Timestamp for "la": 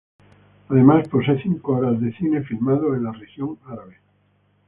3.03-3.11